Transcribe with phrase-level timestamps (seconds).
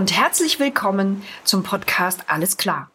[0.00, 2.90] Und herzlich willkommen zum Podcast Alles klar.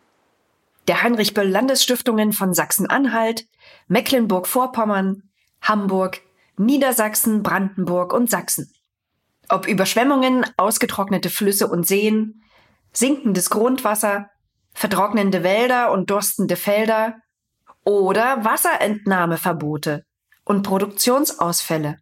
[0.88, 3.46] Der Heinrich Böll Landesstiftungen von Sachsen-Anhalt,
[3.88, 5.22] Mecklenburg-Vorpommern,
[5.62, 6.22] Hamburg,
[6.58, 8.74] Niedersachsen, Brandenburg und Sachsen.
[9.50, 12.42] Ob Überschwemmungen, ausgetrocknete Flüsse und Seen,
[12.92, 14.32] sinkendes Grundwasser,
[14.74, 17.18] vertrocknende Wälder und durstende Felder
[17.84, 20.06] oder Wasserentnahmeverbote
[20.44, 22.00] und Produktionsausfälle.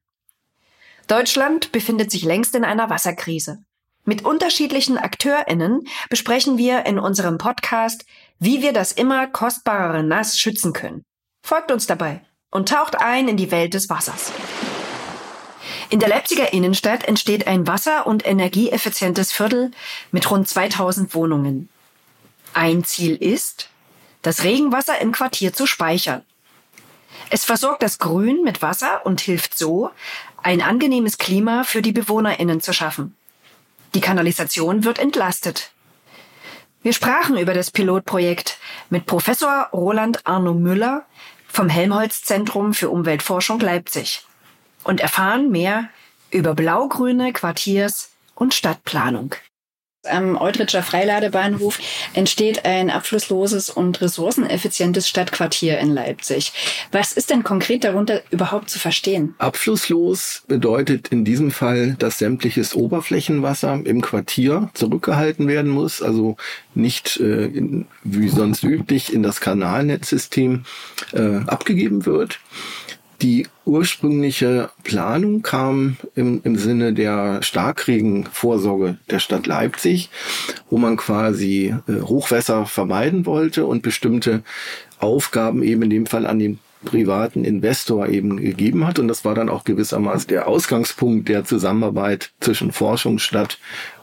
[1.08, 3.66] Deutschland befindet sich längst in einer Wasserkrise.
[4.06, 8.06] Mit unterschiedlichen AkteurInnen besprechen wir in unserem Podcast,
[8.38, 11.06] wie wir das immer kostbarere Nass schützen können.
[11.42, 12.22] Folgt uns dabei
[12.52, 14.34] und taucht ein in die Welt des Wassers.
[15.90, 19.72] In der Leipziger Innenstadt entsteht ein wasser- und energieeffizientes Viertel
[20.12, 21.70] mit rund 2000 Wohnungen.
[22.54, 23.70] Ein Ziel ist,
[24.22, 26.24] das Regenwasser im Quartier zu speichern.
[27.30, 29.92] Es versorgt das Grün mit Wasser und hilft so,
[30.42, 33.16] ein angenehmes Klima für die BewohnerInnen zu schaffen.
[33.96, 35.72] Die Kanalisation wird entlastet.
[36.82, 38.58] Wir sprachen über das Pilotprojekt
[38.90, 41.06] mit Professor Roland Arno Müller
[41.48, 44.26] vom Helmholtz Zentrum für Umweltforschung Leipzig
[44.84, 45.90] und erfahren mehr
[46.32, 49.36] über blaugrüne Quartiers- und Stadtplanung.
[50.10, 51.80] Am Eutritscher Freiladebahnhof
[52.14, 56.52] entsteht ein abflussloses und ressourceneffizientes Stadtquartier in Leipzig.
[56.92, 59.34] Was ist denn konkret darunter überhaupt zu verstehen?
[59.38, 66.36] Abflusslos bedeutet in diesem Fall, dass sämtliches Oberflächenwasser im Quartier zurückgehalten werden muss, also
[66.76, 67.50] nicht äh,
[68.04, 70.66] wie sonst üblich in das Kanalnetzsystem
[71.14, 72.40] äh, abgegeben wird.
[73.24, 80.10] Die ursprüngliche Planung kam im, im Sinne der Starkregenvorsorge der Stadt Leipzig,
[80.70, 84.44] wo man quasi äh, Hochwässer vermeiden wollte und bestimmte
[85.00, 89.00] Aufgaben eben in dem Fall an den privaten Investor eben gegeben hat.
[89.00, 93.58] Und das war dann auch gewissermaßen der Ausgangspunkt der Zusammenarbeit zwischen Forschungsstadt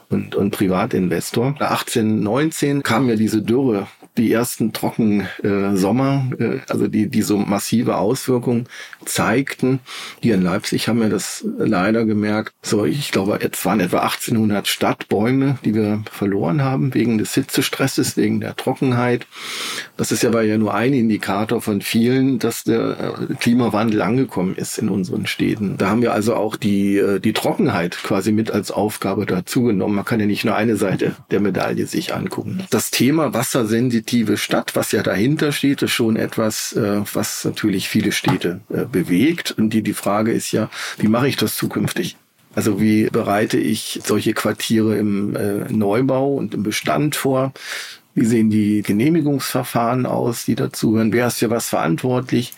[0.09, 1.49] und, und Privatinvestor.
[1.59, 3.85] 1819 kam ja diese Dürre
[4.17, 8.67] die ersten trockenen äh, Sommer, äh, also die, die so massive Auswirkungen
[9.05, 9.79] zeigten.
[10.21, 12.53] Hier in Leipzig haben wir das leider gemerkt.
[12.61, 18.17] So, ich glaube, es waren etwa 1800 Stadtbäume, die wir verloren haben wegen des Hitzestresses,
[18.17, 19.27] wegen der Trockenheit.
[19.95, 24.55] Das ist ja aber ja nur ein Indikator von vielen, dass der äh, Klimawandel angekommen
[24.55, 25.77] ist in unseren Städten.
[25.77, 29.95] Da haben wir also auch die, äh, die Trockenheit quasi mit als Aufgabe dazu genommen.
[29.95, 32.63] Man kann ja nicht nur eine Seite der Medaille sich angucken.
[32.69, 33.33] Das Thema
[34.01, 39.51] wassersensitive Stadt, was ja dahinter steht, ist schon etwas, äh, was natürlich viele Städte bewegt.
[39.51, 42.17] Und die, die Frage ist ja, wie mache ich das zukünftig?
[42.53, 47.53] Also wie bereite ich solche Quartiere im äh, Neubau und im Bestand vor?
[48.13, 51.13] Wie sehen die Genehmigungsverfahren aus, die dazugehören?
[51.13, 52.53] Wer ist für was verantwortlich?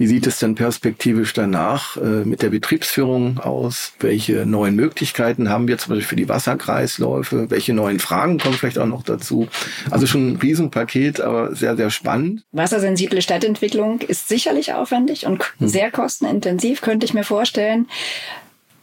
[0.00, 3.92] Wie sieht es denn perspektivisch danach äh, mit der Betriebsführung aus?
[4.00, 7.50] Welche neuen Möglichkeiten haben wir zum Beispiel für die Wasserkreisläufe?
[7.50, 9.48] Welche neuen Fragen kommen vielleicht auch noch dazu?
[9.90, 12.44] Also schon ein Riesenpaket, aber sehr, sehr spannend.
[12.50, 15.68] Wassersensible Stadtentwicklung ist sicherlich aufwendig und hm.
[15.68, 17.86] sehr kostenintensiv, könnte ich mir vorstellen.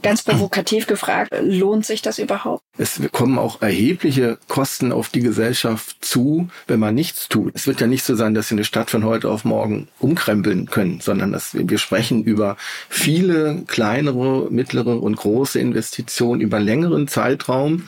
[0.03, 2.63] Ganz provokativ gefragt, lohnt sich das überhaupt?
[2.77, 7.53] Es kommen auch erhebliche Kosten auf die Gesellschaft zu, wenn man nichts tut.
[7.55, 10.67] Es wird ja nicht so sein, dass wir eine Stadt von heute auf morgen umkrempeln
[10.67, 12.57] können, sondern dass wir sprechen über
[12.89, 17.87] viele kleinere, mittlere und große Investitionen über längeren Zeitraum.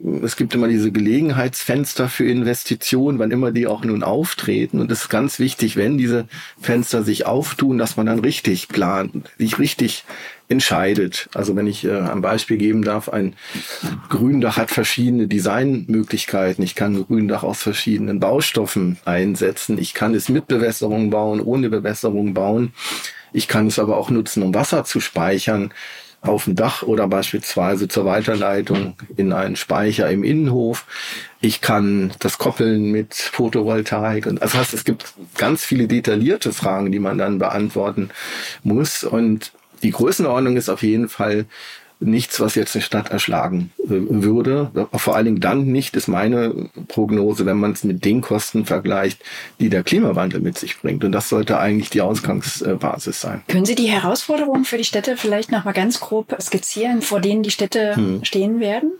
[0.00, 4.80] Es gibt immer diese Gelegenheitsfenster für Investitionen, wann immer die auch nun auftreten.
[4.80, 6.28] Und es ist ganz wichtig, wenn diese
[6.60, 10.04] Fenster sich auftun, dass man dann richtig plant, sich richtig
[10.48, 11.28] entscheidet.
[11.34, 13.34] Also wenn ich äh, ein Beispiel geben darf, ein
[14.08, 16.62] Gründach hat verschiedene Designmöglichkeiten.
[16.62, 19.78] Ich kann Gründach aus verschiedenen Baustoffen einsetzen.
[19.78, 22.72] Ich kann es mit Bewässerung bauen, ohne Bewässerung bauen.
[23.32, 25.72] Ich kann es aber auch nutzen, um Wasser zu speichern
[26.20, 30.84] auf dem Dach oder beispielsweise zur Weiterleitung in einen Speicher im Innenhof.
[31.40, 34.26] Ich kann das koppeln mit Photovoltaik.
[34.26, 38.10] Und also heißt, es gibt ganz viele detaillierte Fragen, die man dann beantworten
[38.62, 39.04] muss.
[39.04, 39.52] Und
[39.82, 41.46] die Größenordnung ist auf jeden Fall
[42.00, 44.70] nichts, was jetzt eine Stadt erschlagen äh, würde.
[44.94, 49.20] Vor allen Dingen dann nicht, ist meine Prognose, wenn man es mit den Kosten vergleicht,
[49.58, 51.04] die der Klimawandel mit sich bringt.
[51.04, 53.42] Und das sollte eigentlich die Ausgangsbasis sein.
[53.48, 57.42] Können Sie die Herausforderungen für die Städte vielleicht noch mal ganz grob skizzieren, vor denen
[57.42, 58.24] die Städte hm.
[58.24, 58.92] stehen werden?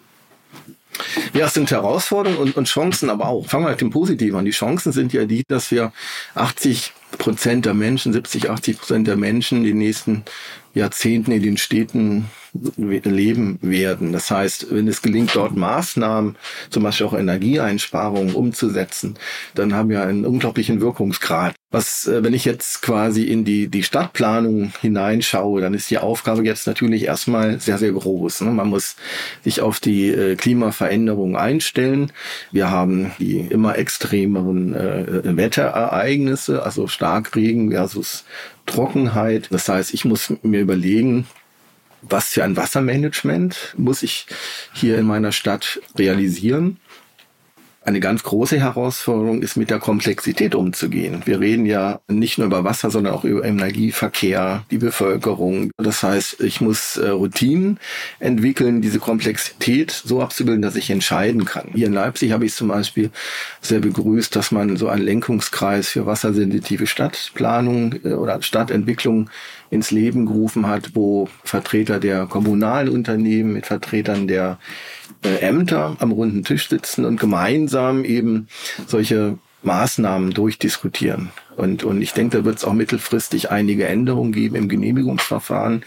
[1.32, 3.46] Ja, es sind Herausforderungen und, und Chancen aber auch.
[3.46, 4.44] Fangen wir mit dem Positiven an.
[4.44, 5.92] Die Chancen sind ja die, dass wir
[6.34, 10.24] 80 Prozent der Menschen, 70, 80 Prozent der Menschen die nächsten
[10.74, 12.26] Jahrzehnten in den Städten
[12.76, 14.12] leben werden.
[14.12, 16.36] Das heißt, wenn es gelingt, dort Maßnahmen,
[16.70, 19.14] zum Beispiel auch Energieeinsparungen umzusetzen,
[19.54, 21.54] dann haben wir einen unglaublichen Wirkungsgrad.
[21.70, 26.42] Was, äh, wenn ich jetzt quasi in die, die Stadtplanung hineinschaue, dann ist die Aufgabe
[26.44, 28.40] jetzt natürlich erstmal sehr, sehr groß.
[28.42, 28.52] Ne?
[28.52, 28.96] Man muss
[29.44, 32.10] sich auf die äh, Klimaveränderung einstellen.
[32.52, 38.24] Wir haben die immer extremeren äh, Wetterereignisse, also Starkregen versus
[38.64, 39.48] Trockenheit.
[39.50, 41.26] Das heißt, ich muss mir überlegen,
[42.02, 44.26] was für ein Wassermanagement muss ich
[44.72, 46.78] hier in meiner Stadt realisieren.
[47.88, 51.22] Eine ganz große Herausforderung ist, mit der Komplexität umzugehen.
[51.24, 55.70] Wir reden ja nicht nur über Wasser, sondern auch über Energieverkehr, die Bevölkerung.
[55.78, 57.80] Das heißt, ich muss äh, Routinen
[58.20, 61.68] entwickeln, diese Komplexität so abzubilden, dass ich entscheiden kann.
[61.72, 63.10] Hier in Leipzig habe ich zum Beispiel
[63.62, 69.30] sehr begrüßt, dass man so einen Lenkungskreis für wassersensitive Stadtplanung äh, oder Stadtentwicklung
[69.70, 74.58] ins Leben gerufen hat, wo Vertreter der kommunalen Unternehmen mit Vertretern der
[75.22, 78.48] Ämter am runden Tisch sitzen und gemeinsam eben
[78.86, 81.30] solche Maßnahmen durchdiskutieren.
[81.56, 85.82] Und, und ich denke, da wird es auch mittelfristig einige Änderungen geben im Genehmigungsverfahren.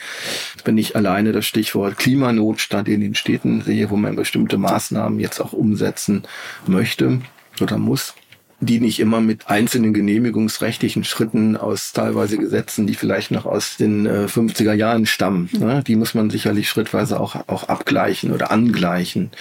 [0.65, 5.39] Wenn ich alleine das Stichwort Klimanotstand in den Städten sehe, wo man bestimmte Maßnahmen jetzt
[5.39, 6.23] auch umsetzen
[6.67, 7.21] möchte
[7.61, 8.13] oder muss,
[8.61, 14.05] die nicht immer mit einzelnen genehmigungsrechtlichen Schritten aus teilweise Gesetzen, die vielleicht noch aus den
[14.05, 15.49] äh, 50er Jahren stammen.
[15.51, 15.83] Ne?
[15.85, 19.31] Die muss man sicherlich schrittweise auch, auch abgleichen oder angleichen.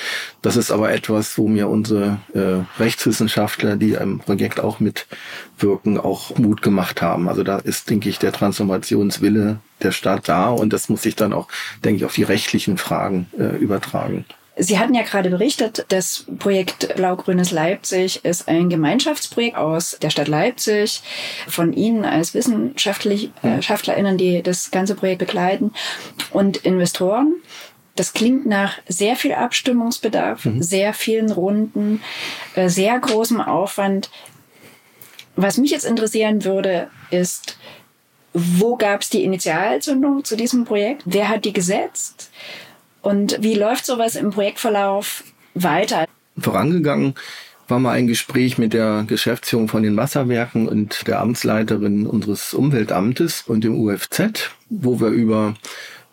[0.41, 6.39] Das ist aber etwas, wo mir unsere äh, Rechtswissenschaftler, die im Projekt auch mitwirken, auch
[6.39, 7.29] Mut gemacht haben.
[7.29, 11.35] Also da ist, denke ich, der Transformationswille der Stadt da und das muss sich dann
[11.35, 11.49] auch,
[11.85, 14.25] denke ich, auf die rechtlichen Fragen äh, übertragen.
[14.63, 20.29] Sie hatten ja gerade berichtet, das Projekt Blau-Grünes Leipzig ist ein Gemeinschaftsprojekt aus der Stadt
[20.29, 21.01] Leipzig,
[21.49, 25.73] von Ihnen als WissenschaftlerInnen, die das ganze Projekt begleiten
[26.31, 27.37] und Investoren.
[27.97, 30.63] Das klingt nach sehr viel Abstimmungsbedarf, mhm.
[30.63, 32.03] sehr vielen Runden,
[32.55, 34.11] äh, sehr großem Aufwand.
[35.37, 37.57] Was mich jetzt interessieren würde, ist,
[38.35, 41.03] wo gab es die Initialzündung zu diesem Projekt?
[41.07, 42.31] Wer hat die gesetzt?
[43.03, 45.25] Und wie läuft sowas im Projektverlauf
[45.55, 46.07] weiter?
[46.39, 47.15] Vorangegangen
[47.69, 53.43] war mal ein Gespräch mit der Geschäftsführung von den Wasserwerken und der Amtsleiterin unseres Umweltamtes
[53.47, 55.55] und dem UFZ, wo wir über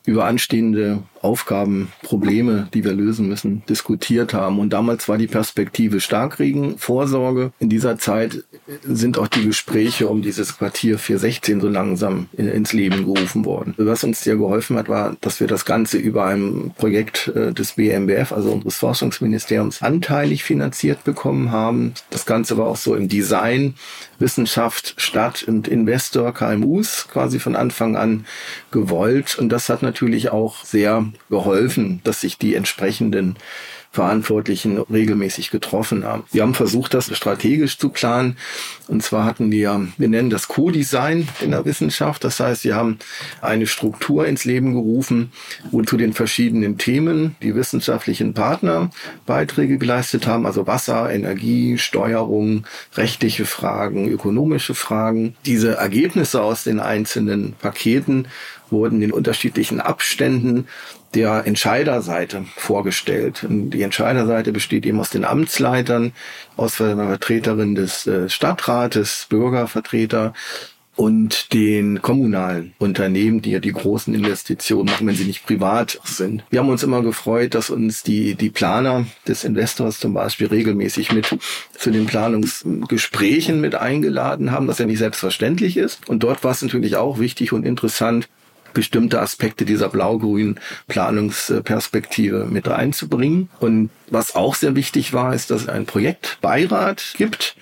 [0.08, 4.60] über anstehende Aufgaben, Probleme, die wir lösen müssen, diskutiert haben.
[4.60, 7.52] Und damals war die Perspektive Starkregenvorsorge.
[7.60, 8.46] In dieser Zeit
[8.86, 13.74] sind auch die Gespräche um dieses Quartier 416 so langsam ins Leben gerufen worden.
[13.76, 17.74] Was uns sehr geholfen hat, war, dass wir das Ganze über ein Projekt äh, des
[17.74, 21.94] BMBF, also unseres Forschungsministeriums, anteilig finanziert bekommen haben.
[22.10, 23.76] Das Ganze war auch so im Design,
[24.18, 28.26] Wissenschaft, Stadt und Investor, KMUs quasi von Anfang an
[28.72, 29.38] gewollt.
[29.38, 33.38] Und das hat natürlich auch sehr geholfen, dass sich die entsprechenden
[33.92, 36.24] Verantwortlichen regelmäßig getroffen haben.
[36.32, 38.38] Wir haben versucht, das strategisch zu planen.
[38.88, 42.24] Und zwar hatten wir, wir nennen das Co-Design in der Wissenschaft.
[42.24, 43.00] Das heißt, wir haben
[43.42, 45.32] eine Struktur ins Leben gerufen,
[45.72, 48.92] wo zu den verschiedenen Themen die wissenschaftlichen Partner
[49.26, 50.46] Beiträge geleistet haben.
[50.46, 55.36] Also Wasser, Energie, Steuerung, rechtliche Fragen, ökonomische Fragen.
[55.46, 58.28] Diese Ergebnisse aus den einzelnen Paketen
[58.70, 60.68] wurden in unterschiedlichen Abständen
[61.14, 63.44] der Entscheiderseite vorgestellt.
[63.44, 66.14] Und die Entscheiderseite besteht eben aus den Amtsleitern,
[66.56, 70.34] aus einer Vertreterin des äh, Stadtrates, Bürgervertreter
[70.98, 76.44] und den kommunalen Unternehmen, die ja die großen Investitionen machen, wenn sie nicht privat sind.
[76.50, 81.12] Wir haben uns immer gefreut, dass uns die, die Planer des Investors zum Beispiel regelmäßig
[81.12, 81.38] mit
[81.78, 86.10] zu den Planungsgesprächen mit eingeladen haben, was ja nicht selbstverständlich ist.
[86.10, 88.28] Und dort war es natürlich auch wichtig und interessant,
[88.78, 93.50] bestimmte Aspekte dieser blau-grünen Planungsperspektive mit reinzubringen.
[93.60, 97.56] Und was auch sehr wichtig war, ist, dass es einen Projektbeirat gibt,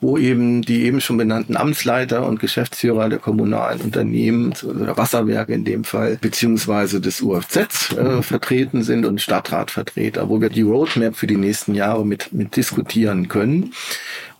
[0.00, 5.64] wo eben die eben schon benannten Amtsleiter und Geschäftsführer der kommunalen Unternehmen oder Wasserwerke in
[5.64, 11.26] dem Fall, beziehungsweise des UFZ äh, vertreten sind und Stadtratvertreter, wo wir die Roadmap für
[11.26, 13.72] die nächsten Jahre mit, mit diskutieren können.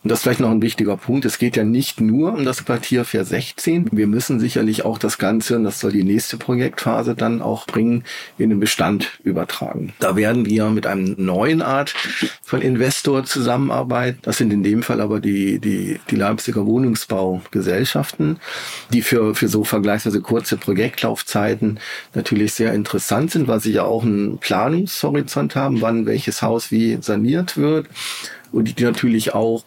[0.02, 1.26] Und das ist vielleicht noch ein wichtiger Punkt.
[1.26, 3.88] Es geht ja nicht nur um das Quartier 416.
[3.92, 8.04] Wir müssen sicherlich auch das Ganze, und das soll die nächste Projektphase dann auch bringen,
[8.38, 9.92] in den Bestand übertragen.
[9.98, 11.94] Da werden wir mit einem neuen Art
[12.42, 14.20] von Investor zusammenarbeiten.
[14.22, 18.40] Das sind in dem Fall aber die, die, die Leipziger Wohnungsbaugesellschaften,
[18.94, 21.78] die für, für so vergleichsweise kurze Projektlaufzeiten
[22.14, 26.96] natürlich sehr interessant sind, weil sie ja auch einen Planungshorizont haben, wann welches Haus wie
[27.02, 27.86] saniert wird
[28.50, 29.62] und die natürlich auch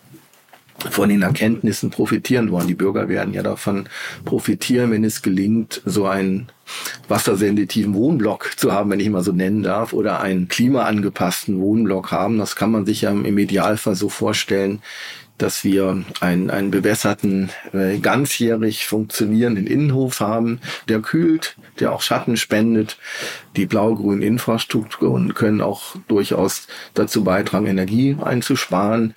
[0.90, 2.68] von den Erkenntnissen profitieren wollen.
[2.68, 3.88] Die Bürger werden ja davon
[4.26, 6.48] profitieren, wenn es gelingt, so einen
[7.08, 12.38] wassersensitiven Wohnblock zu haben, wenn ich mal so nennen darf, oder einen klimaangepassten Wohnblock haben.
[12.38, 14.82] Das kann man sich ja im Idealfall so vorstellen,
[15.44, 22.38] dass wir einen, einen bewässerten, äh, ganzjährig funktionierenden Innenhof haben, der kühlt, der auch Schatten
[22.38, 22.98] spendet.
[23.58, 29.16] Die blau-grünen Infrastrukturen können auch durchaus dazu beitragen, Energie einzusparen.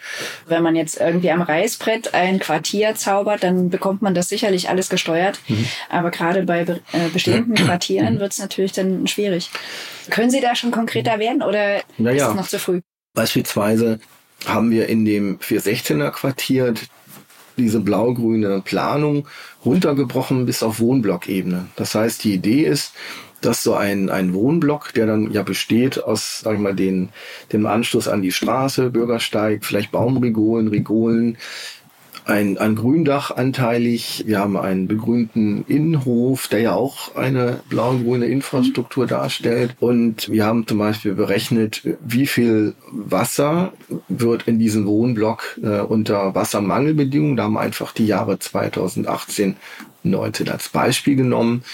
[0.49, 4.88] Wenn man jetzt irgendwie am Reißbrett ein Quartier zaubert, dann bekommt man das sicherlich alles
[4.88, 5.38] gesteuert.
[5.47, 5.66] Mhm.
[5.90, 9.50] Aber gerade bei be äh, bestehenden Quartieren wird es natürlich dann schwierig.
[10.11, 12.80] Können Sie da schon konkreter werden oder naja, ist es noch zu früh?
[13.14, 14.00] Beispielsweise
[14.44, 16.74] haben wir in dem 416er Quartier
[17.56, 19.26] diese blau-grüne Planung
[19.64, 21.68] runtergebrochen bis auf Wohnblockebene.
[21.76, 22.92] Das heißt, die Idee ist,
[23.40, 27.10] dass so ein, ein Wohnblock, der dann ja besteht aus, sag ich mal, den,
[27.52, 31.38] dem Anschluss an die Straße, Bürgersteig, vielleicht Baumrigolen, Rigolen,
[32.26, 34.25] ein, ein Gründach anteilig.
[34.26, 39.76] Wir haben einen begrünten Innenhof, der ja auch eine blau-grüne Infrastruktur darstellt.
[39.78, 43.73] Und wir haben zum Beispiel berechnet, wie viel Wasser
[44.09, 49.56] wird in diesem Wohnblock äh, unter Wassermangelbedingungen, da haben wir einfach die Jahre 2018
[50.06, 51.64] 19 als Beispiel genommen,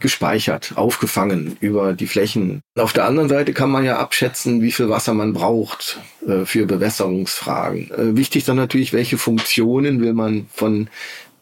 [0.00, 2.60] gespeichert, aufgefangen über die Flächen.
[2.76, 6.66] Auf der anderen Seite kann man ja abschätzen, wie viel Wasser man braucht äh, für
[6.66, 7.90] Bewässerungsfragen.
[7.90, 10.88] Äh, wichtig dann natürlich, welche Funktionen will man von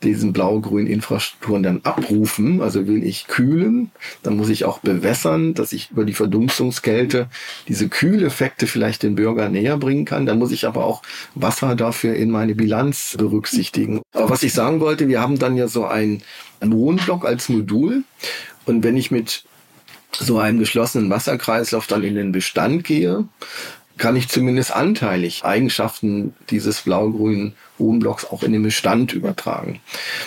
[0.03, 2.61] diesen blau-grünen Infrastrukturen dann abrufen.
[2.61, 3.91] Also will ich kühlen,
[4.23, 7.29] dann muss ich auch bewässern, dass ich über die Verdunstungskälte
[7.69, 10.27] diese Kühleffekte vielleicht den Bürger näher bringen kann.
[10.27, 11.03] Dann muss ich aber auch
[11.35, 14.01] Wasser dafür in meine Bilanz berücksichtigen.
[14.13, 16.23] Aber was ich sagen wollte, wir haben dann ja so ein
[16.63, 18.05] ein Wohnblock als Modul.
[18.65, 19.45] Und wenn ich mit
[20.13, 23.27] so einem geschlossenen Wasserkreislauf dann in den Bestand gehe,
[24.03, 29.79] kann ich zumindest anteilig Eigenschaften dieses blau-grünen Wohnblocks auch in den Bestand übertragen.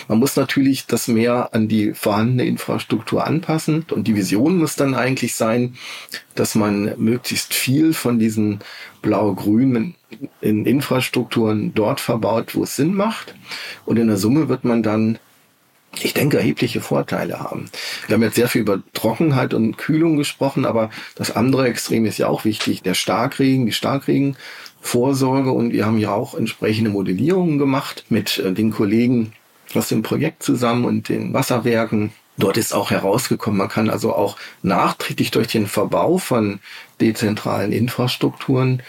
[0.07, 4.95] Man muss natürlich das mehr an die vorhandene Infrastruktur anpassen und die Vision muss dann
[4.95, 5.75] eigentlich sein,
[6.35, 8.59] dass man möglichst viel von diesen
[9.01, 9.95] blau-grünen
[10.39, 13.35] Infrastrukturen dort verbaut, wo es Sinn macht
[13.85, 15.19] und in der Summe wird man dann
[16.01, 17.69] ich denke, erhebliche Vorteile haben.
[18.07, 22.17] Wir haben jetzt sehr viel über Trockenheit und Kühlung gesprochen, aber das andere Extrem ist
[22.17, 22.81] ja auch wichtig.
[22.81, 28.71] Der Starkregen, die Starkregenvorsorge und wir haben ja auch entsprechende Modellierungen gemacht mit äh, den
[28.71, 29.33] Kollegen
[29.73, 34.37] aus dem Projekt zusammen und den Wasserwerken Dort ist auch herausgekommen, man kann also auch
[34.61, 36.59] nachträglich durch den Verbau von
[36.99, 38.81] dezentralen Infrastrukturen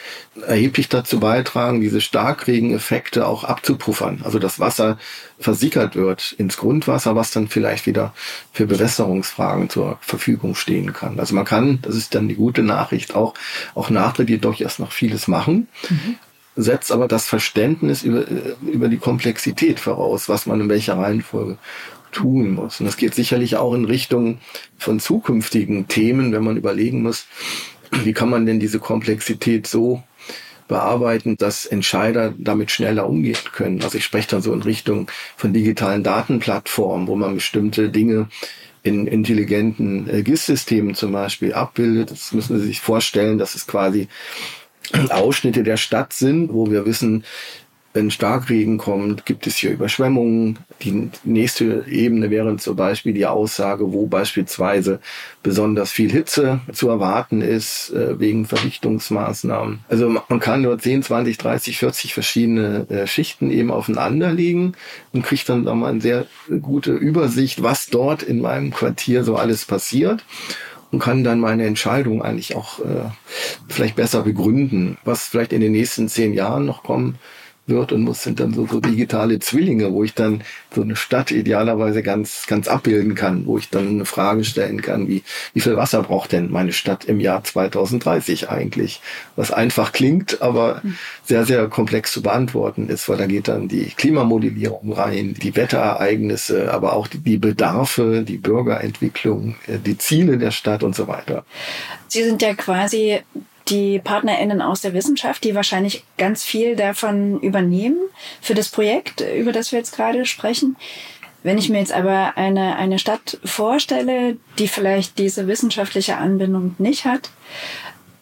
[0.46, 4.22] erheblich dazu beitragen, diese Starkregeneffekte auch abzupuffern.
[4.24, 4.98] Also das Wasser
[5.38, 8.14] versickert wird ins Grundwasser, was dann vielleicht wieder
[8.52, 11.20] für Bewässerungsfragen zur Verfügung stehen kann.
[11.20, 13.34] Also man kann, das ist dann die gute Nachricht, auch,
[13.74, 15.68] auch nachträglich durchaus noch vieles machen.
[15.88, 16.16] Mhm
[16.58, 18.24] setzt aber das Verständnis über,
[18.62, 21.58] über die Komplexität voraus, was man in welcher Reihenfolge
[22.16, 22.80] tun muss.
[22.80, 24.38] Und das geht sicherlich auch in Richtung
[24.78, 27.26] von zukünftigen Themen, wenn man überlegen muss,
[28.04, 30.02] wie kann man denn diese Komplexität so
[30.66, 33.82] bearbeiten, dass Entscheider damit schneller umgehen können.
[33.82, 38.28] Also ich spreche dann so in Richtung von digitalen Datenplattformen, wo man bestimmte Dinge
[38.82, 42.10] in intelligenten äh, GIS-Systemen zum Beispiel abbildet.
[42.10, 44.08] Das müssen Sie sich vorstellen, dass es quasi
[45.10, 47.24] Ausschnitte der Stadt sind, wo wir wissen,
[47.96, 50.58] wenn Starkregen kommt, gibt es hier Überschwemmungen.
[50.82, 55.00] Die nächste Ebene wäre zum Beispiel die Aussage, wo beispielsweise
[55.42, 59.80] besonders viel Hitze zu erwarten ist äh, wegen Verdichtungsmaßnahmen.
[59.88, 64.74] Also man kann dort 10, 20, 30, 40 verschiedene äh, Schichten eben aufeinander legen
[65.14, 66.26] und kriegt dann da mal eine sehr
[66.60, 70.22] gute Übersicht, was dort in meinem Quartier so alles passiert
[70.90, 73.08] und kann dann meine Entscheidung eigentlich auch äh,
[73.68, 77.18] vielleicht besser begründen, was vielleicht in den nächsten zehn Jahren noch kommen
[77.66, 80.42] wird und muss sind dann so, so digitale Zwillinge, wo ich dann
[80.74, 85.08] so eine Stadt idealerweise ganz, ganz abbilden kann, wo ich dann eine Frage stellen kann,
[85.08, 89.00] wie, wie viel Wasser braucht denn meine Stadt im Jahr 2030 eigentlich?
[89.34, 90.82] Was einfach klingt, aber
[91.24, 96.72] sehr, sehr komplex zu beantworten ist, weil da geht dann die Klimamodellierung rein, die Wetterereignisse,
[96.72, 101.44] aber auch die, die Bedarfe, die Bürgerentwicklung, äh, die Ziele der Stadt und so weiter.
[102.08, 103.20] Sie sind ja quasi
[103.68, 107.98] die PartnerInnen aus der Wissenschaft, die wahrscheinlich ganz viel davon übernehmen
[108.40, 110.76] für das Projekt, über das wir jetzt gerade sprechen.
[111.42, 117.04] Wenn ich mir jetzt aber eine, eine Stadt vorstelle, die vielleicht diese wissenschaftliche Anbindung nicht
[117.04, 117.30] hat,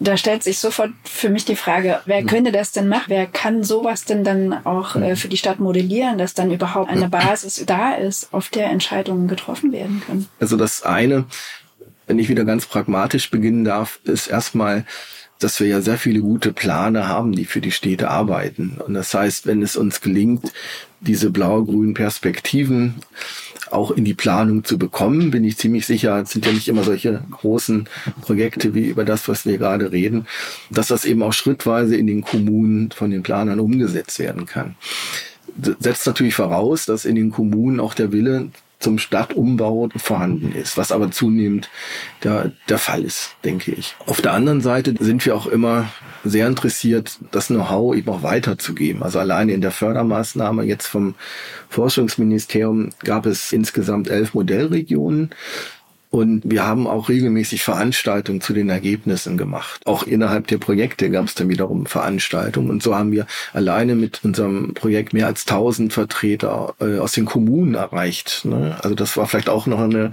[0.01, 2.27] da stellt sich sofort für mich die Frage, wer hm.
[2.27, 3.05] könnte das denn machen?
[3.09, 5.17] Wer kann sowas denn dann auch äh, hm.
[5.17, 9.73] für die Stadt modellieren, dass dann überhaupt eine Basis da ist, auf der Entscheidungen getroffen
[9.73, 10.29] werden können?
[10.41, 11.25] Also das eine,
[12.07, 14.85] wenn ich wieder ganz pragmatisch beginnen darf, ist erstmal
[15.39, 18.79] dass wir ja sehr viele gute Planer haben, die für die Städte arbeiten.
[18.87, 20.53] Und das heißt, wenn es uns gelingt,
[21.01, 22.95] diese blau-grünen Perspektiven
[23.71, 26.85] auch in die Planung zu bekommen, bin ich ziemlich sicher, es sind ja nicht immer
[26.85, 27.89] solche großen
[28.21, 30.27] Projekte wie über das, was wir gerade reden,
[30.71, 34.77] dass das eben auch schrittweise in den Kommunen von den Planern umgesetzt werden kann.
[35.79, 38.51] Setzt natürlich voraus, dass in den Kommunen auch der Wille
[38.85, 41.71] zum Stadtumbau vorhanden ist, was aber zunehmend
[42.23, 43.97] der, der Fall ist, denke ich.
[44.05, 45.89] Auf der anderen Seite sind wir auch immer
[46.23, 49.03] sehr interessiert, das Know-how eben auch weiterzugeben.
[49.03, 51.15] Also alleine in der Fördermaßnahme jetzt vom
[51.71, 55.31] Forschungsministerium gab es insgesamt elf Modellregionen
[56.15, 59.81] und wir haben auch regelmäßig Veranstaltungen zu den Ergebnissen gemacht.
[59.85, 62.71] Auch innerhalb der Projekte gab es dann wiederum Veranstaltungen.
[62.71, 67.25] Und so haben wir alleine mit unserem Projekt mehr als 1000 Vertreter äh, aus den
[67.25, 68.45] Kommunen erreicht.
[68.45, 68.77] Ne?
[68.81, 70.13] Also das war vielleicht auch noch eine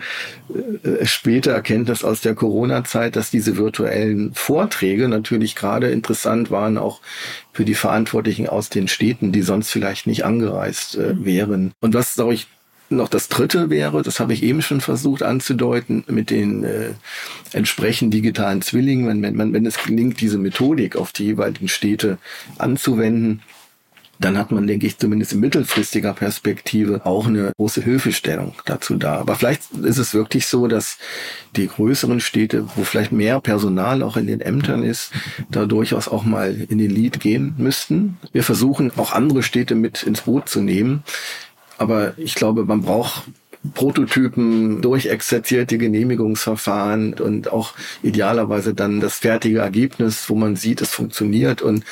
[0.81, 7.01] äh, späte Erkenntnis aus der Corona-Zeit, dass diese virtuellen Vorträge natürlich gerade interessant waren, auch
[7.53, 11.73] für die Verantwortlichen aus den Städten, die sonst vielleicht nicht angereist äh, wären.
[11.79, 12.47] Und was, glaube ich,
[12.91, 16.91] noch das dritte wäre, das habe ich eben schon versucht anzudeuten, mit den äh,
[17.53, 22.17] entsprechend digitalen Zwillingen, wenn, wenn, man, wenn es gelingt, diese Methodik auf die jeweiligen Städte
[22.57, 23.41] anzuwenden,
[24.21, 29.17] dann hat man, denke ich, zumindest in mittelfristiger Perspektive auch eine große Hilfestellung dazu da.
[29.17, 30.99] Aber vielleicht ist es wirklich so, dass
[31.55, 35.11] die größeren Städte, wo vielleicht mehr Personal auch in den Ämtern ist,
[35.49, 38.17] da durchaus auch mal in den Lead gehen müssten.
[38.31, 41.03] Wir versuchen auch andere Städte mit ins Boot zu nehmen.
[41.81, 43.23] Aber ich glaube, man braucht
[43.73, 47.73] Prototypen, durchexerzierte Genehmigungsverfahren und auch
[48.03, 51.83] idealerweise dann das fertige Ergebnis, wo man sieht, es funktioniert und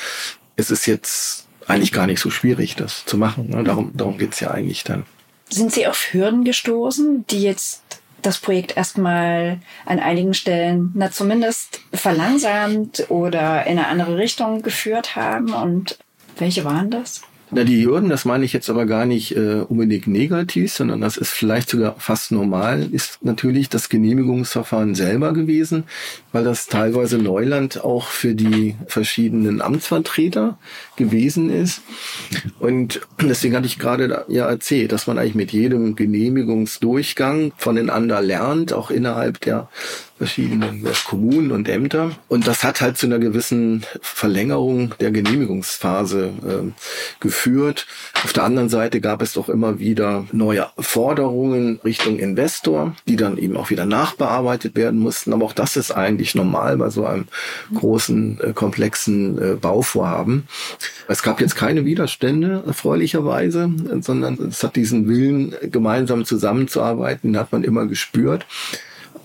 [0.54, 3.50] es ist jetzt eigentlich gar nicht so schwierig, das zu machen.
[3.50, 3.64] Ne?
[3.64, 5.02] Darum, darum geht's ja eigentlich dann.
[5.48, 7.82] Sind Sie auf Hürden gestoßen, die jetzt
[8.22, 15.16] das Projekt erstmal an einigen Stellen, na zumindest verlangsamt oder in eine andere Richtung geführt
[15.16, 15.52] haben?
[15.52, 15.98] Und
[16.38, 17.22] welche waren das?
[17.52, 21.16] Na, die Hürden, das meine ich jetzt aber gar nicht äh, unbedingt negativ, sondern das
[21.16, 25.84] ist vielleicht sogar fast normal, ist natürlich das Genehmigungsverfahren selber gewesen,
[26.30, 30.58] weil das teilweise Neuland auch für die verschiedenen Amtsvertreter
[30.94, 31.82] gewesen ist.
[32.60, 38.72] Und deswegen hatte ich gerade ja erzählt, dass man eigentlich mit jedem Genehmigungsdurchgang voneinander lernt,
[38.72, 39.68] auch innerhalb der
[40.20, 42.10] verschiedenen Kommunen und Ämter.
[42.28, 46.72] Und das hat halt zu einer gewissen Verlängerung der Genehmigungsphase äh,
[47.20, 47.86] geführt.
[48.22, 53.38] Auf der anderen Seite gab es doch immer wieder neue Forderungen Richtung Investor, die dann
[53.38, 55.32] eben auch wieder nachbearbeitet werden mussten.
[55.32, 57.24] Aber auch das ist eigentlich normal bei so einem
[57.74, 60.48] großen, äh, komplexen äh, Bauvorhaben.
[61.08, 63.70] Es gab jetzt keine Widerstände, erfreulicherweise,
[64.02, 68.44] sondern es hat diesen Willen, gemeinsam zusammenzuarbeiten, hat man immer gespürt.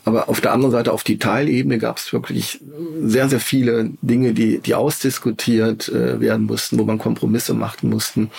[0.05, 2.61] Aber auf der anderen Seite, auf die Teilebene gab es wirklich
[3.01, 8.29] sehr, sehr viele Dinge, die, die ausdiskutiert äh, werden mussten, wo man Kompromisse machen mussten.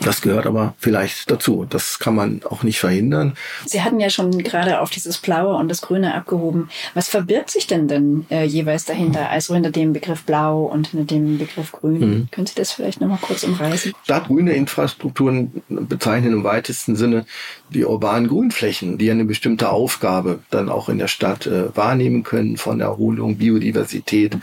[0.00, 1.66] Das gehört aber vielleicht dazu.
[1.68, 3.34] Das kann man auch nicht verhindern.
[3.66, 6.68] Sie hatten ja schon gerade auf dieses Blaue und das Grüne abgehoben.
[6.94, 9.30] Was verbirgt sich denn denn äh, jeweils dahinter?
[9.30, 12.00] Also hinter dem Begriff Blau und hinter dem Begriff Grün.
[12.00, 12.28] Mhm.
[12.30, 13.92] Können Sie das vielleicht nochmal kurz umreißen?
[14.04, 17.26] Stadtgrüne Infrastrukturen bezeichnen im weitesten Sinne
[17.70, 22.56] die urbanen Grünflächen, die eine bestimmte Aufgabe dann auch in der Stadt äh, wahrnehmen können,
[22.56, 24.36] von Erholung, Biodiversität,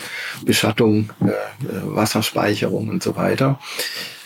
[0.44, 1.32] Beschattung, äh, äh
[1.84, 3.60] Wasserspeicherung und so weiter.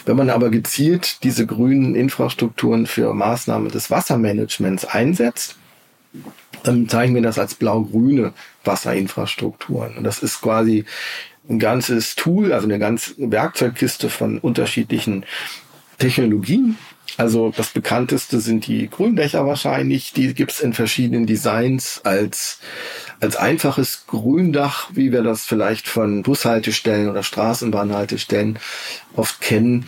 [0.05, 5.57] Wenn man aber gezielt diese grünen Infrastrukturen für Maßnahmen des Wassermanagements einsetzt,
[6.63, 9.97] dann zeigen wir das als blau-grüne Wasserinfrastrukturen.
[9.97, 10.85] Und das ist quasi
[11.49, 15.25] ein ganzes Tool, also eine ganze Werkzeugkiste von unterschiedlichen
[15.97, 16.77] Technologien.
[17.17, 20.11] Also das bekannteste sind die Gründächer wahrscheinlich.
[20.13, 22.59] Die gibt's in verschiedenen Designs als
[23.21, 28.59] als einfaches Gründach, wie wir das vielleicht von Bushaltestellen oder Straßenbahnhaltestellen
[29.15, 29.87] oft kennen.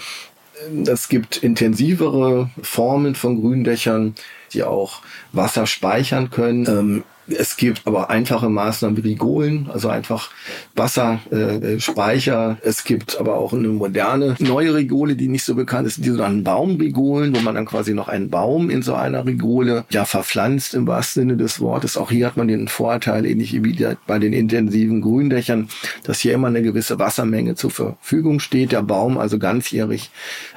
[0.87, 4.15] Es gibt intensivere Formen von Gründächern,
[4.53, 5.01] die auch
[5.31, 6.65] Wasser speichern können.
[6.65, 10.31] Ähm, es gibt aber einfache Maßnahmen wie Rigolen, also einfach
[10.75, 12.57] Wasserspeicher.
[12.61, 16.09] Äh, es gibt aber auch eine moderne neue Rigole, die nicht so bekannt ist, die
[16.09, 20.73] sogenannten Baumrigolen, wo man dann quasi noch einen Baum in so einer Rigole ja verpflanzt
[20.73, 21.97] im wahrsten Sinne des Wortes.
[21.97, 25.69] Auch hier hat man den Vorteil, ähnlich wie bei den intensiven Gründächern,
[26.03, 30.11] dass hier immer eine gewisse Wassermenge zur Verfügung steht, der Baum also ganzjährig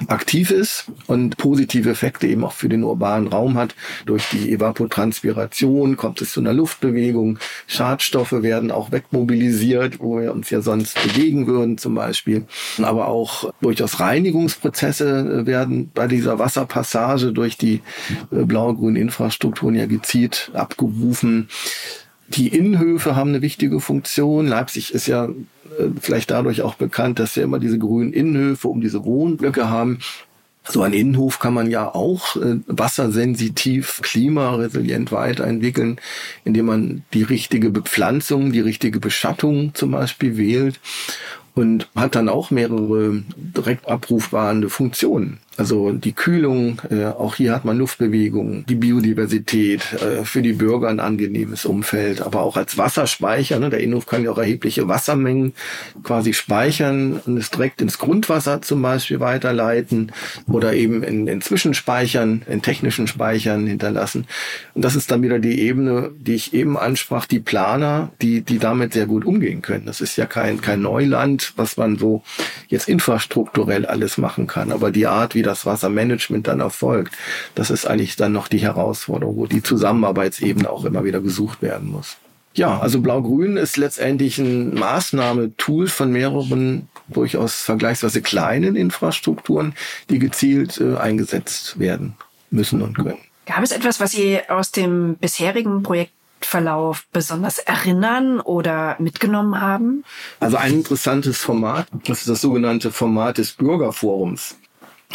[0.07, 3.75] aktiv ist und positive Effekte eben auch für den urbanen Raum hat.
[4.05, 7.39] Durch die Evapotranspiration kommt es zu einer Luftbewegung.
[7.65, 12.45] Schadstoffe werden auch wegmobilisiert, wo wir uns ja sonst bewegen würden zum Beispiel.
[12.81, 17.81] Aber auch durchaus Reinigungsprozesse werden bei dieser Wasserpassage durch die
[18.31, 21.49] äh, blau-grünen Infrastrukturen ja gezielt abgerufen.
[22.27, 24.47] Die Innenhöfe haben eine wichtige Funktion.
[24.47, 28.81] Leipzig ist ja äh, vielleicht dadurch auch bekannt, dass wir immer diese grünen Innenhöfe um
[28.81, 29.97] diese Wohnblöcke haben.
[30.63, 35.99] So ein Innenhof kann man ja auch äh, wassersensitiv, klimaresilient weiterentwickeln,
[36.45, 40.79] indem man die richtige Bepflanzung, die richtige Beschattung zum Beispiel wählt
[41.55, 45.39] und hat dann auch mehrere direkt abrufbare Funktionen.
[45.57, 50.87] Also die Kühlung, äh, auch hier hat man Luftbewegung, die Biodiversität, äh, für die Bürger
[50.87, 53.59] ein angenehmes Umfeld, aber auch als Wasserspeicher.
[53.59, 53.69] Ne?
[53.69, 55.53] Der Innenhof kann ja auch erhebliche Wassermengen
[56.03, 60.13] quasi speichern und es direkt ins Grundwasser zum Beispiel weiterleiten
[60.47, 64.27] oder eben in, in Zwischenspeichern, in technischen Speichern hinterlassen.
[64.73, 68.57] Und das ist dann wieder die Ebene, die ich eben ansprach, die Planer, die, die
[68.57, 69.85] damit sehr gut umgehen können.
[69.85, 72.23] Das ist ja kein, kein Neuland, was man so
[72.69, 77.13] jetzt infrastrukturell alles machen kann, aber die Art, wie das Wassermanagement dann erfolgt,
[77.55, 81.89] das ist eigentlich dann noch die Herausforderung, wo die Zusammenarbeitsebene auch immer wieder gesucht werden
[81.89, 82.17] muss.
[82.53, 89.73] Ja, also Blau-Grün ist letztendlich ein Maßnahmetool von mehreren durchaus vergleichsweise kleinen Infrastrukturen,
[90.09, 92.15] die gezielt äh, eingesetzt werden
[92.49, 93.19] müssen und können.
[93.45, 100.03] Gab es etwas, was Sie aus dem bisherigen Projektverlauf besonders erinnern oder mitgenommen haben?
[100.39, 104.57] Also ein interessantes Format, das ist das sogenannte Format des Bürgerforums.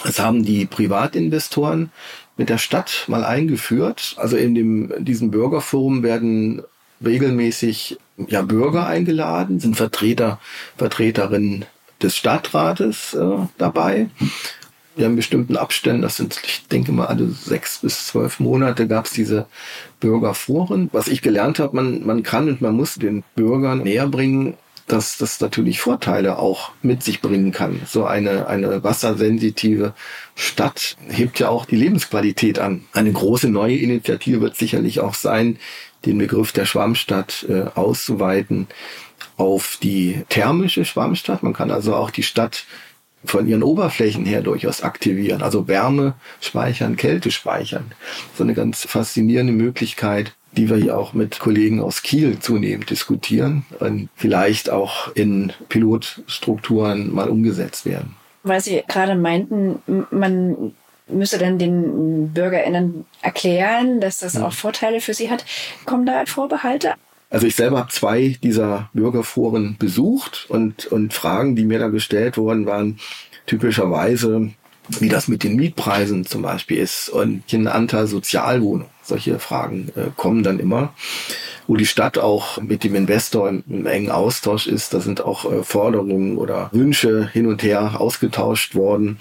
[0.04, 1.90] Das haben die Privatinvestoren
[2.36, 4.14] mit der Stadt mal eingeführt.
[4.18, 6.62] Also in dem, diesem Bürgerforum werden
[7.04, 10.38] regelmäßig ja, Bürger eingeladen, sind Vertreter,
[10.76, 11.64] Vertreterinnen
[12.02, 14.08] des Stadtrates äh, dabei.
[14.96, 19.04] Wir haben bestimmten Abständen, das sind, ich denke mal, alle sechs bis zwölf Monate gab
[19.04, 19.46] es diese
[20.00, 20.88] Bürgerforen.
[20.92, 24.54] Was ich gelernt habe, man, man kann und man muss den Bürgern näher bringen,
[24.86, 27.82] dass das natürlich Vorteile auch mit sich bringen kann.
[27.86, 29.94] So eine, eine wassersensitive
[30.34, 32.84] Stadt hebt ja auch die Lebensqualität an.
[32.92, 35.58] Eine große neue Initiative wird sicherlich auch sein,
[36.04, 38.68] den Begriff der Schwammstadt äh, auszuweiten
[39.36, 41.42] auf die thermische Schwammstadt.
[41.42, 42.64] Man kann also auch die Stadt
[43.24, 45.42] von ihren Oberflächen her durchaus aktivieren.
[45.42, 47.92] Also Wärme speichern, Kälte speichern.
[48.34, 53.66] So eine ganz faszinierende Möglichkeit, die wir hier auch mit Kollegen aus Kiel zunehmend diskutieren
[53.80, 58.16] und vielleicht auch in Pilotstrukturen mal umgesetzt werden.
[58.42, 60.72] Weil Sie gerade meinten, man
[61.08, 65.44] müsse dann den BürgerInnen erklären, dass das auch Vorteile für sie hat.
[65.84, 66.94] Kommen da Vorbehalte?
[67.28, 72.36] Also ich selber habe zwei dieser Bürgerforen besucht und, und Fragen, die mir da gestellt
[72.36, 72.98] worden waren,
[73.46, 74.50] typischerweise,
[74.88, 78.88] wie das mit den Mietpreisen zum Beispiel ist und den Anteil Sozialwohnung.
[79.02, 80.94] Solche Fragen äh, kommen dann immer.
[81.66, 85.50] Wo die Stadt auch mit dem Investor im, im engen Austausch ist, da sind auch
[85.50, 89.18] äh, Forderungen oder Wünsche hin und her ausgetauscht worden,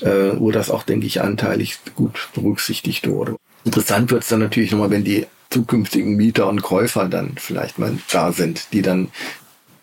[0.00, 3.36] äh, wo das auch, denke ich, anteilig gut berücksichtigt wurde.
[3.64, 7.98] Interessant wird es dann natürlich nochmal, wenn die zukünftigen Mieter und Käufer dann vielleicht mal
[8.10, 9.10] da sind, die dann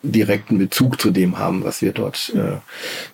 [0.02, 2.58] direkten Bezug zu dem haben, was wir dort äh,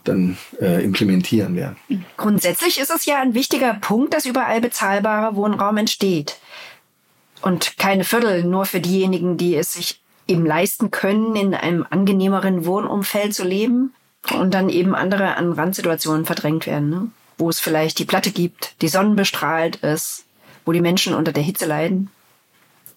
[0.05, 1.77] dann äh, implementieren werden.
[2.16, 6.37] Grundsätzlich ist es ja ein wichtiger Punkt, dass überall bezahlbarer Wohnraum entsteht.
[7.40, 12.64] Und keine Viertel nur für diejenigen, die es sich eben leisten können, in einem angenehmeren
[12.64, 13.92] Wohnumfeld zu leben
[14.33, 17.09] und dann eben andere an Randsituationen verdrängt werden, ne?
[17.37, 20.23] wo es vielleicht die Platte gibt, die sonnenbestrahlt ist,
[20.64, 22.11] wo die Menschen unter der Hitze leiden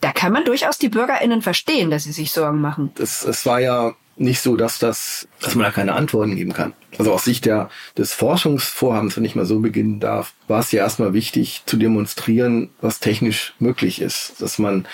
[0.02, 2.92] da kann man durchaus die BürgerInnen verstehen, dass sie sich Sorgen machen.
[3.00, 6.74] Es, es war ja nicht so, dass das, dass man da keine Antworten geben kann.
[6.98, 10.84] Also aus Sicht der, des Forschungsvorhabens, wenn ich mal so beginnen darf, war es ja
[10.84, 14.88] erstmal wichtig zu demonstrieren, was technisch möglich ist, dass man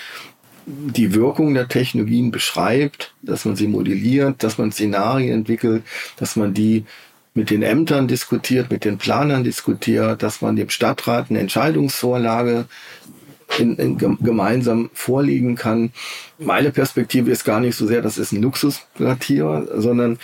[0.66, 5.84] die Wirkung der Technologien beschreibt, dass man sie modelliert, dass man Szenarien entwickelt,
[6.16, 6.84] dass man die
[7.34, 12.66] mit den Ämtern diskutiert, mit den Planern diskutiert, dass man dem Stadtrat eine Entscheidungsvorlage
[13.58, 15.92] in, in, gemeinsam vorliegen kann.
[16.38, 20.18] Meine Perspektive ist gar nicht so sehr, das ist ein Luxusquartier, sondern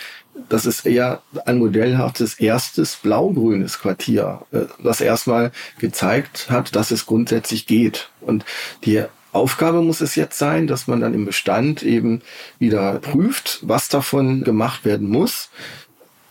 [0.49, 7.05] das ist eher ein modellhaftes erstes blau-grünes Quartier, äh, das erstmal gezeigt hat, dass es
[7.05, 8.09] grundsätzlich geht.
[8.21, 8.45] Und
[8.85, 12.21] die Aufgabe muss es jetzt sein, dass man dann im Bestand eben
[12.59, 15.49] wieder prüft, was davon gemacht werden muss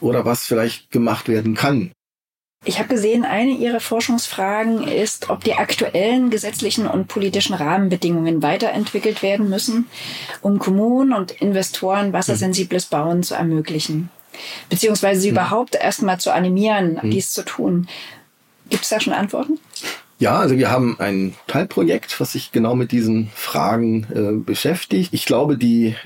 [0.00, 1.92] oder was vielleicht gemacht werden kann.
[2.66, 9.22] Ich habe gesehen, eine Ihrer Forschungsfragen ist, ob die aktuellen gesetzlichen und politischen Rahmenbedingungen weiterentwickelt
[9.22, 9.86] werden müssen,
[10.42, 14.10] um Kommunen und Investoren wassersensibles Bauen zu ermöglichen.
[14.68, 15.36] Beziehungsweise sie hm.
[15.36, 17.10] überhaupt erstmal zu animieren, hm.
[17.10, 17.88] dies zu tun.
[18.68, 19.58] Gibt es da schon Antworten?
[20.18, 25.14] Ja, also wir haben ein Teilprojekt, was sich genau mit diesen Fragen äh, beschäftigt.
[25.14, 25.96] Ich glaube, die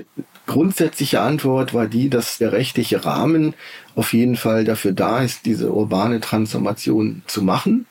[0.46, 3.54] grundsätzliche Antwort war die, dass der rechtliche Rahmen
[3.94, 7.87] auf jeden Fall dafür da ist, diese urbane Transformation zu machen.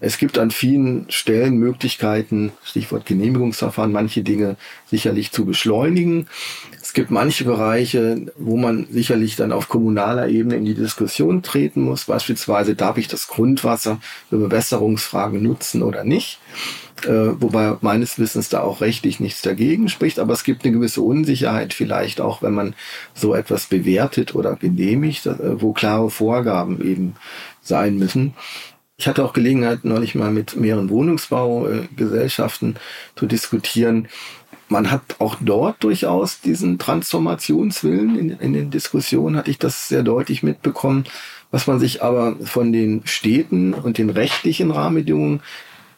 [0.00, 4.56] Es gibt an vielen Stellen Möglichkeiten, Stichwort Genehmigungsverfahren, manche Dinge
[4.90, 6.26] sicherlich zu beschleunigen.
[6.92, 11.80] Es gibt manche Bereiche, wo man sicherlich dann auf kommunaler Ebene in die Diskussion treten
[11.80, 12.04] muss.
[12.04, 16.38] Beispielsweise darf ich das Grundwasser für Bewässerungsfragen nutzen oder nicht
[17.06, 21.00] äh, wobei meines Wissens da auch rechtlich nichts dagegen spricht, aber es gibt eine gewisse
[21.00, 22.74] Unsicherheit vielleicht auch, wenn man
[23.14, 27.14] so etwas bewertet oder genehmigt, äh, wo klare Vorgaben eben
[27.62, 28.34] sein müssen.
[28.98, 32.76] Ich hatte auch Gelegenheit, neulich mal mit mehreren Wohnungsbaugesellschaften
[33.16, 34.08] zu diskutieren.
[34.72, 38.18] Man hat auch dort durchaus diesen Transformationswillen.
[38.18, 41.04] In, in den Diskussionen hatte ich das sehr deutlich mitbekommen.
[41.50, 45.42] Was man sich aber von den Städten und den rechtlichen Rahmenbedingungen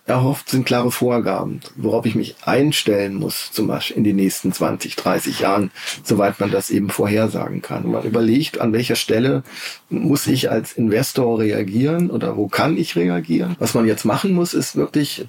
[0.07, 4.97] erhofft, sind klare Vorgaben, worauf ich mich einstellen muss, zum Beispiel in den nächsten 20,
[4.97, 5.71] 30 Jahren,
[6.03, 7.91] soweit man das eben vorhersagen kann.
[7.91, 9.43] man überlegt, an welcher Stelle
[9.89, 13.57] muss ich als Investor reagieren oder wo kann ich reagieren.
[13.59, 15.27] Was man jetzt machen muss, ist wirklich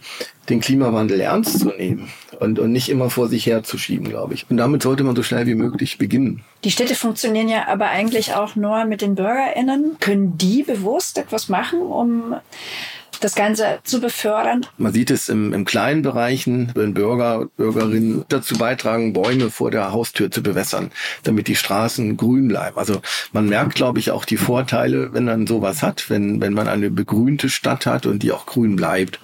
[0.49, 2.09] den Klimawandel ernst zu nehmen
[2.39, 4.45] und, und nicht immer vor sich herzuschieben, glaube ich.
[4.49, 6.43] Und damit sollte man so schnell wie möglich beginnen.
[6.65, 9.97] Die Städte funktionieren ja aber eigentlich auch nur mit den BürgerInnen.
[9.99, 12.35] Können die bewusst etwas machen, um
[13.19, 14.65] das Ganze zu befördern.
[14.77, 19.91] Man sieht es im, im kleinen Bereichen, wenn Bürger, Bürgerinnen dazu beitragen, Bäume vor der
[19.91, 20.91] Haustür zu bewässern,
[21.23, 22.77] damit die Straßen grün bleiben.
[22.77, 23.01] Also
[23.31, 26.89] man merkt, glaube ich, auch die Vorteile, wenn man sowas hat, wenn, wenn man eine
[26.89, 29.19] begrünte Stadt hat und die auch grün bleibt.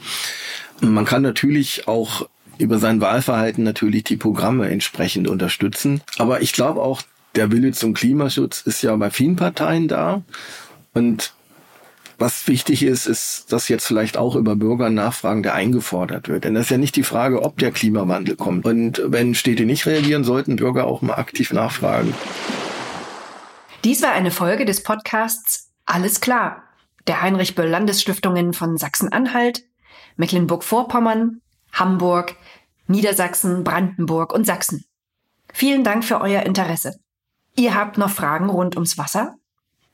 [0.81, 2.27] Man kann natürlich auch
[2.57, 6.01] über sein Wahlverhalten natürlich die Programme entsprechend unterstützen.
[6.17, 7.01] Aber ich glaube auch,
[7.35, 10.21] der Wille zum Klimaschutz ist ja bei vielen Parteien da.
[10.93, 11.33] Und
[12.21, 16.45] was wichtig ist, ist, dass jetzt vielleicht auch über Bürgernachfragen der eingefordert wird.
[16.45, 18.65] Denn das ist ja nicht die Frage, ob der Klimawandel kommt.
[18.65, 22.13] Und wenn Städte nicht reagieren, sollten Bürger auch mal aktiv nachfragen.
[23.83, 26.63] Dies war eine Folge des Podcasts Alles klar,
[27.07, 29.63] der Heinrich Böll Landesstiftungen von Sachsen-Anhalt,
[30.15, 31.41] Mecklenburg-Vorpommern,
[31.73, 32.35] Hamburg,
[32.87, 34.85] Niedersachsen, Brandenburg und Sachsen.
[35.51, 36.99] Vielen Dank für euer Interesse.
[37.55, 39.35] Ihr habt noch Fragen rund ums Wasser?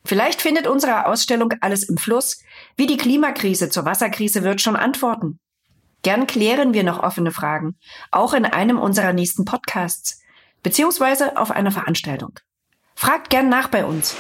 [0.08, 2.42] Vielleicht findet unsere Ausstellung Alles im Fluss,
[2.78, 5.38] wie die Klimakrise zur Wasserkrise wird, schon Antworten.
[6.02, 7.76] Gern klären wir noch offene Fragen,
[8.10, 10.22] auch in einem unserer nächsten Podcasts,
[10.64, 12.40] beziehungsweise auf einer Veranstaltung.
[12.96, 14.16] Fragt gern nach bei uns.